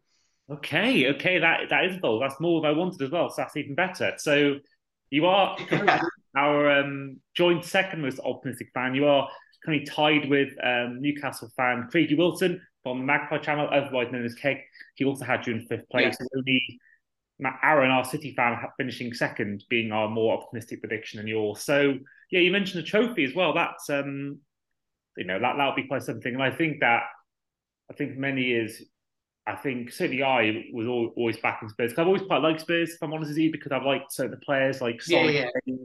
[0.51, 2.21] Okay, okay, that that is bold.
[2.21, 3.29] That's more than I wanted as well.
[3.29, 4.13] So that's even better.
[4.17, 4.55] So
[5.09, 5.57] you are
[6.35, 8.95] our um, joint second most optimistic fan.
[8.95, 9.29] You are
[9.65, 14.25] kind of tied with um, Newcastle fan Craigie Wilson from the Magpie Channel, otherwise known
[14.25, 14.57] as Keg.
[14.95, 16.17] He also had you in fifth place.
[16.19, 16.27] Yes.
[16.35, 16.79] Only
[17.39, 21.61] Matt Aaron, our City fan, finishing second, being our more optimistic prediction than yours.
[21.61, 21.95] So
[22.31, 23.53] yeah, you mentioned the trophy as well.
[23.53, 24.39] That's um,
[25.17, 27.03] you know that that'll be quite something, and I think that
[27.89, 28.81] I think many years.
[29.45, 31.91] I think certainly I was always backing Spurs.
[31.97, 34.79] I've always quite liked Spurs, if I'm honest with you, because I've liked certain players
[34.79, 35.75] like yeah, yeah.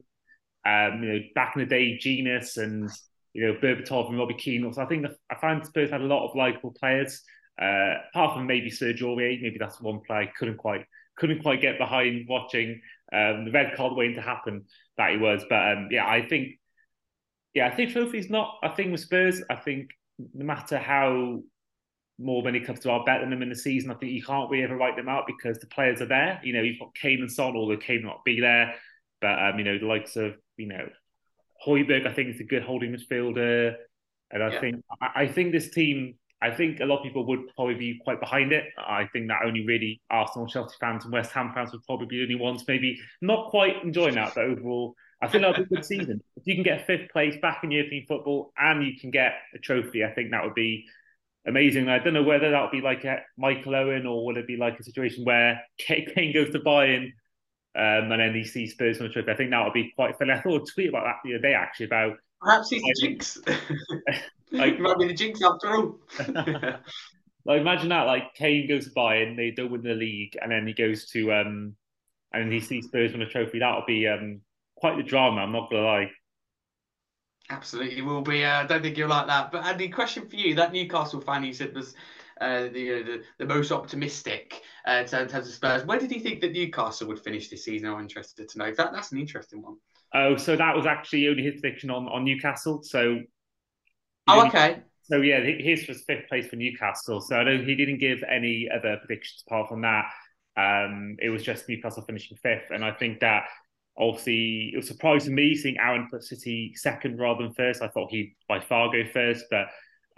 [0.64, 2.88] Um, you know, back in the day, Jenas and
[3.38, 4.72] you know, Berbatov and Robbie Keane.
[4.72, 7.22] So I think the, I find Spurs had a lot of likable players.
[7.60, 10.84] Uh, apart from maybe Serge Aurier, maybe that's one player I couldn't quite
[11.16, 12.80] couldn't quite get behind watching
[13.12, 14.64] um, the red card waiting to happen
[14.96, 15.44] that he was.
[15.48, 16.58] But um, yeah, I think
[17.54, 19.40] yeah, I think trophy's not a thing with Spurs.
[19.48, 19.90] I think
[20.34, 21.40] no matter how
[22.18, 24.50] more when many clubs are better than them in the season, I think you can't
[24.50, 26.40] really ever write them out because the players are there.
[26.42, 28.74] You know, you've got Kane and Son, although Kane not be there,
[29.20, 30.88] but um, you know the likes of you know
[31.66, 33.74] Højbjerg, I think, is a good holding midfielder,
[34.30, 34.60] and I yeah.
[34.60, 36.14] think I, I, think this team.
[36.40, 38.64] I think a lot of people would probably be quite behind it.
[38.78, 42.18] I think that only really Arsenal, Chelsea fans, and West Ham fans would probably be
[42.18, 44.34] the only ones maybe not quite enjoying that.
[44.36, 46.22] But overall, I think that'll be a good season.
[46.36, 49.58] If you can get fifth place back in European football and you can get a
[49.58, 50.84] trophy, I think that would be
[51.46, 51.88] amazing.
[51.88, 54.56] I don't know whether that would be like a Michael Owen or would it be
[54.56, 57.12] like a situation where Kane goes to Bayern
[57.78, 59.28] um, and then he sees Spurs on the trip.
[59.28, 60.30] I think that would be quite fun.
[60.30, 63.38] I thought a tweet about that the other day actually about perhaps he's the jinx.
[64.52, 65.98] like, might be the jinx after all.
[67.44, 70.66] like imagine that, like Kane goes to Bayern, they don't win the league, and then
[70.66, 71.76] he goes to um,
[72.32, 73.60] and he sees Spurs win a trophy.
[73.60, 74.40] That would be um
[74.76, 75.42] quite the drama.
[75.42, 76.10] I'm not gonna lie.
[77.50, 78.44] Absolutely will be.
[78.44, 79.50] Uh, I don't think you'll like that.
[79.50, 81.94] But Andy, question for you: that Newcastle fan you said was
[82.40, 85.84] uh, the, uh, the, the most optimistic uh, in terms of Spurs.
[85.84, 87.88] Where did you think that Newcastle would finish this season?
[87.88, 88.72] I'm interested to know.
[88.72, 89.76] That that's an interesting one.
[90.14, 92.82] Oh, so that was actually only his prediction on on Newcastle.
[92.82, 93.20] So.
[94.26, 94.82] Oh, okay.
[95.02, 97.20] So yeah, his was fifth place for Newcastle.
[97.20, 100.04] So I don't, he didn't give any other predictions apart from that.
[100.56, 103.44] Um, it was just Newcastle finishing fifth, and I think that
[103.96, 107.80] obviously it was surprising me seeing Aaron put City second rather than first.
[107.80, 109.66] I thought he'd by far go first, but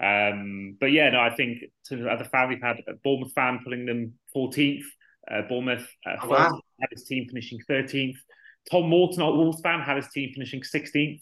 [0.02, 3.60] um, but yeah, no, I think to the other fan, we've had a Bournemouth fan
[3.62, 4.84] pulling them 14th.
[5.30, 6.60] Uh, Bournemouth uh, oh, wow.
[6.80, 8.16] had his team finishing 13th.
[8.70, 11.20] Tom Morton, our Wolves fan, had his team finishing 16th.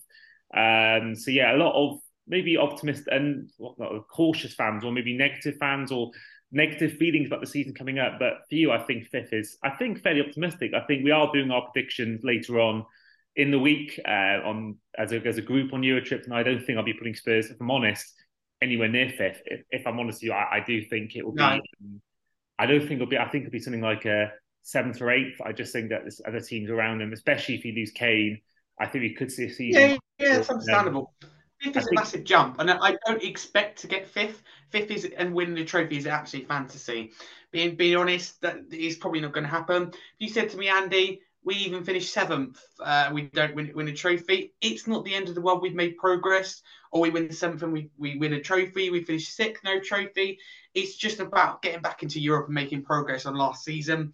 [0.55, 5.57] Um, so yeah, a lot of maybe optimist and well, cautious fans, or maybe negative
[5.59, 6.11] fans, or
[6.53, 8.19] negative feelings about the season coming up.
[8.19, 10.73] But for you, I think fifth is, I think, fairly optimistic.
[10.75, 12.85] I think we are doing our predictions later on
[13.37, 16.65] in the week uh, on as a, as a group on Eurotrip, and I don't
[16.65, 18.15] think I'll be putting Spurs, if I'm honest,
[18.63, 19.43] anywhere near fifth.
[19.47, 21.43] If, if I'm honest with you, I, I do think it will be.
[21.43, 21.61] Um,
[22.59, 23.19] I don't think it'll be.
[23.19, 25.41] I think it'll be something like a seventh or eighth.
[25.45, 28.41] I just think that there's other teams around them, especially if you lose Kane.
[28.81, 29.83] I think we could see a season.
[29.83, 31.13] Yeah, yeah, it's understandable.
[31.23, 34.43] Um, fifth is a massive jump, and I don't expect to get fifth.
[34.71, 37.13] Fifth is and winning the trophy is absolute fantasy.
[37.51, 39.89] Being being honest, that is probably not going to happen.
[39.89, 43.89] If you said to me, Andy, we even finished seventh, uh, we don't win, win
[43.89, 44.53] a trophy.
[44.61, 45.63] It's not the end of the world.
[45.63, 48.91] We've made progress, or we win the seventh and we, we win a trophy.
[48.91, 50.39] We finish sixth, no trophy.
[50.75, 54.13] It's just about getting back into Europe and making progress on last season.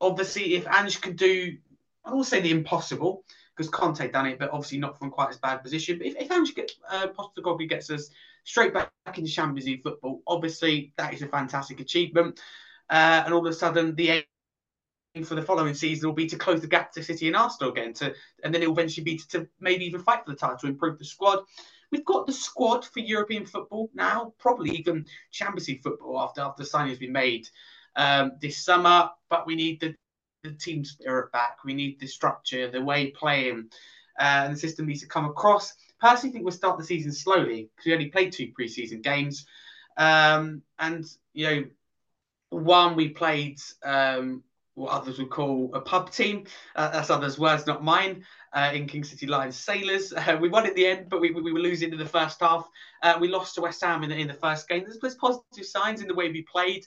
[0.00, 1.56] Obviously, if Ange could do,
[2.04, 5.38] I will say the impossible, because Conte done it, but obviously not from quite as
[5.38, 5.98] bad position.
[5.98, 8.08] But if, if Ange get, uh, Postecoglou gets us
[8.44, 12.40] straight back into Champions League football, obviously that is a fantastic achievement.
[12.88, 14.24] Uh, and all of a sudden, the
[15.24, 17.92] for the following season will be to close the gap to City and Arsenal again,
[17.94, 20.68] to and then it will eventually be to, to maybe even fight for the title
[20.68, 21.40] improve the squad.
[21.90, 26.64] We've got the squad for European football now, probably even Champions League football after after
[26.64, 27.48] signing has been made
[27.96, 29.10] um, this summer.
[29.28, 29.96] But we need the,
[30.44, 31.64] the team spirit back.
[31.64, 33.68] We need the structure, the way playing,
[34.20, 35.74] uh, and the system needs to come across.
[36.00, 39.44] Personally, think we'll start the season slowly because we only played two preseason games,
[39.96, 41.64] um, and you know,
[42.50, 44.44] one we played um,
[44.80, 46.44] what others would call a pub team.
[46.74, 48.24] Uh, that's others' words, not mine.
[48.52, 51.52] Uh, in King City Lions Sailors, uh, we won at the end, but we, we
[51.52, 52.68] were losing in the first half.
[53.02, 54.82] Uh, we lost to West Ham in the, in the first game.
[54.84, 56.84] There's, there's positive signs in the way we played,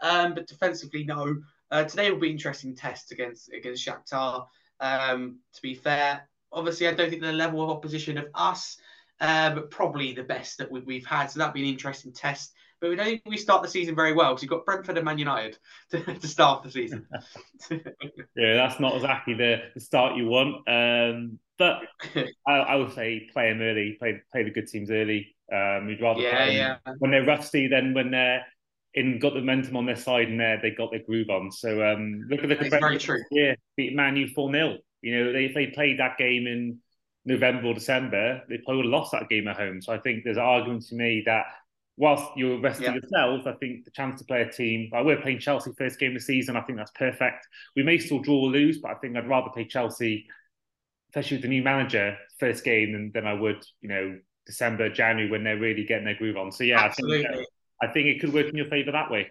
[0.00, 1.36] um, but defensively, no.
[1.70, 4.46] Uh, today will be interesting test against against Shakhtar.
[4.80, 8.78] Um, to be fair, obviously, I don't think the level of opposition of us,
[9.22, 11.30] uh, but probably the best that we, have had.
[11.30, 14.12] So that'll be an interesting test but we don't think we start the season very
[14.12, 15.56] well because you've got Brentford and Man United
[15.90, 17.06] to, to start the season.
[17.70, 20.68] yeah, that's not exactly the, the start you want.
[20.68, 21.78] Um, but
[22.46, 25.36] I, I, would say play them early, play play the good teams early.
[25.52, 26.76] Um, we'd rather yeah, play yeah.
[26.98, 28.44] when they're rusty than when they're
[28.94, 31.52] in got the momentum on their side and they they got their groove on.
[31.52, 33.22] So um, look at the very true.
[33.30, 36.78] Yeah, beat Man U four 0 You know, they, if they played that game in
[37.24, 39.80] November or December, they probably would have lost that game at home.
[39.80, 41.44] So I think there's an argument to me that
[41.96, 42.94] whilst you're resting yeah.
[42.94, 44.90] yourself, I think the chance to play a team.
[44.92, 46.56] Like we're playing Chelsea first game of the season.
[46.56, 47.46] I think that's perfect.
[47.76, 50.26] We may still draw or lose, but I think I'd rather play Chelsea,
[51.10, 55.30] especially with the new manager, first game than, than I would, you know, December, January
[55.30, 56.50] when they're really getting their groove on.
[56.50, 57.26] So yeah, Absolutely.
[57.26, 59.30] I think, uh, I think it could work in your favour that way.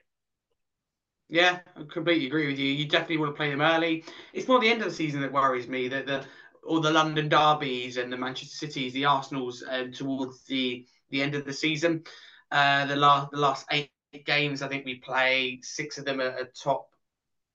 [1.28, 2.66] Yeah, I completely agree with you.
[2.66, 4.04] You definitely want to play them early.
[4.34, 5.88] It's more the end of the season that worries me.
[5.88, 6.26] That the
[6.64, 11.36] all the London derbies and the Manchester Cities, the Arsenals, um, towards the the end
[11.36, 12.04] of the season.
[12.52, 13.92] Uh, the last the last eight
[14.26, 16.88] games, I think we played six of them are, top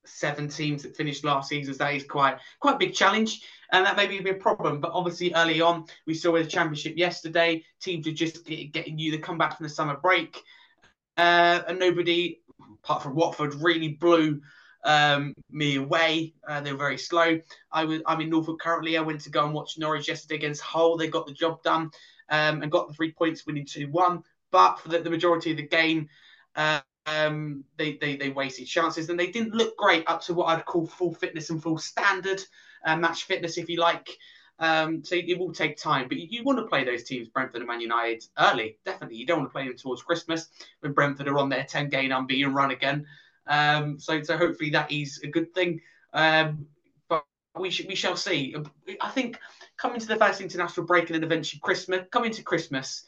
[0.04, 1.74] seven teams that finished last season.
[1.74, 3.42] So that is quite quite a big challenge,
[3.72, 4.80] and that may be a problem.
[4.80, 9.10] But obviously, early on, we saw with the championship yesterday, teams are just getting you
[9.10, 10.42] the come back from the summer break,
[11.16, 12.40] uh, and nobody,
[12.82, 14.40] apart from Watford, really blew
[14.86, 16.32] um, me away.
[16.48, 17.38] Uh, they were very slow.
[17.70, 18.96] I was I'm in Norfolk currently.
[18.96, 20.96] I went to go and watch Norwich yesterday against Hull.
[20.96, 21.90] They got the job done
[22.30, 25.56] um, and got the three points, winning two one but for the, the majority of
[25.56, 26.08] the game,
[26.54, 30.46] uh, um, they, they, they wasted chances and they didn't look great up to what
[30.46, 32.42] I'd call full fitness and full standard
[32.84, 34.08] uh, match fitness, if you like.
[34.58, 37.68] Um, so it will take time, but you, want to play those teams, Brentford and
[37.68, 38.78] Man United, early.
[38.86, 40.48] Definitely, you don't want to play them towards Christmas
[40.80, 43.04] when Brentford are on their ten game unbeaten run again.
[43.46, 45.80] Um, so so hopefully that is a good thing.
[46.12, 46.66] Um,
[47.08, 47.24] but
[47.58, 48.54] we should we shall see.
[49.00, 49.38] I think
[49.76, 53.04] coming to the first international break and then eventually Christmas, coming to Christmas,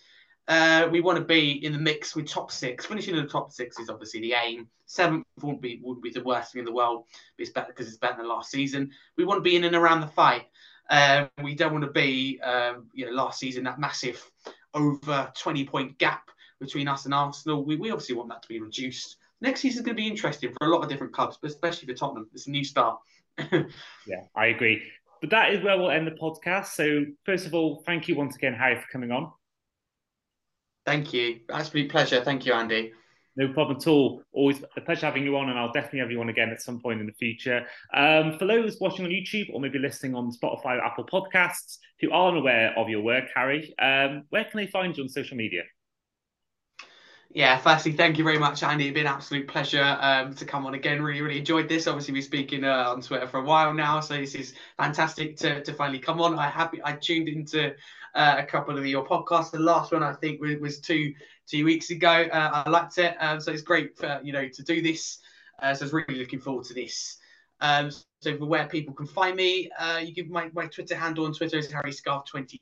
[0.46, 2.86] uh, we want to be in the mix with top six.
[2.86, 4.68] Finishing in the top six is obviously the aim.
[4.86, 7.04] Seventh wouldn't be would be the worst thing in the world,
[7.36, 8.90] but it's better because it's better than last season.
[9.16, 10.46] We want to be in and around the fight.
[10.88, 14.24] Uh, we don't want to be, um, you know, last season that massive
[14.72, 17.64] over twenty point gap between us and Arsenal.
[17.64, 19.18] We, we obviously want that to be reduced.
[19.40, 21.86] Next season is going to be interesting for a lot of different clubs, but especially
[21.86, 22.28] for Tottenham.
[22.34, 22.98] It's a new start.
[23.38, 24.82] yeah, I agree.
[25.20, 26.68] But that is where we'll end the podcast.
[26.68, 29.32] So, first of all, thank you once again, Harry, for coming on.
[30.86, 31.40] Thank you.
[31.52, 32.22] Absolute pleasure.
[32.24, 32.92] Thank you, Andy.
[33.36, 34.22] No problem at all.
[34.32, 36.80] Always a pleasure having you on, and I'll definitely have you on again at some
[36.80, 37.64] point in the future.
[37.94, 42.10] Um, for those watching on YouTube or maybe listening on Spotify or Apple Podcasts who
[42.10, 45.62] aren't aware of your work, Harry, um, where can they find you on social media?
[47.38, 48.88] Yeah, firstly, thank you very much, Andy.
[48.88, 51.00] It's been an absolute pleasure um, to come on again.
[51.00, 51.86] Really, really enjoyed this.
[51.86, 55.36] Obviously, we've been speaking uh, on Twitter for a while now, so this is fantastic
[55.36, 56.36] to, to finally come on.
[56.36, 57.76] I happy I tuned into
[58.16, 59.52] uh, a couple of your podcasts.
[59.52, 61.14] The last one I think was two
[61.46, 62.08] two weeks ago.
[62.08, 65.20] Uh, I liked it, um, so it's great for you know to do this.
[65.62, 67.18] Uh, so I was really looking forward to this.
[67.60, 71.26] Um, so for where people can find me, uh, you give my, my Twitter handle
[71.26, 72.58] on Twitter is Harry Scarf 22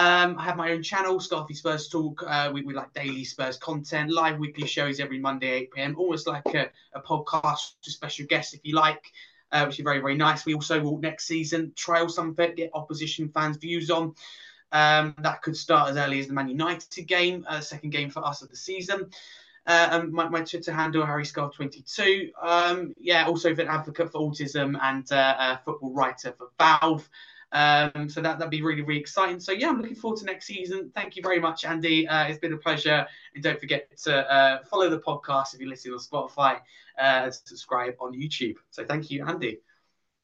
[0.00, 2.24] um, I have my own channel, Scarfey Spurs Talk.
[2.26, 5.96] Uh, we, we like daily Spurs content, live weekly shows every Monday, 8 p.m.
[5.98, 9.12] Almost like a, a podcast with special guests if you like,
[9.52, 10.46] uh, which is very, very nice.
[10.46, 14.14] We also will next season trial something, get opposition fans' views on.
[14.72, 18.24] Um, that could start as early as the Man United game, uh, second game for
[18.26, 19.10] us of the season.
[19.66, 22.30] Uh, and my, my Twitter handle, Harry Scar22.
[22.42, 27.02] Um, yeah, also an advocate for autism and uh, a football writer for VAVEL.
[27.52, 29.40] Um, so that that'd be really really exciting.
[29.40, 30.90] So yeah, I'm looking forward to next season.
[30.94, 32.06] Thank you very much, Andy.
[32.06, 35.68] Uh, it's been a pleasure, and don't forget to uh, follow the podcast if you're
[35.68, 36.60] listening on Spotify,
[36.98, 38.56] uh, subscribe on YouTube.
[38.70, 39.58] So thank you, Andy.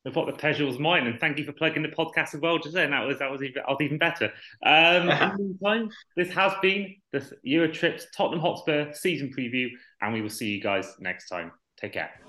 [0.06, 2.58] I thought the pleasure was mine, and thank you for plugging the podcast as well.
[2.58, 4.32] Just then, that was that was even, was even better.
[4.64, 9.68] Um, in the meantime, this has been the Euro Trips Tottenham Hotspur season preview,
[10.00, 11.50] and we will see you guys next time.
[11.80, 12.25] Take care.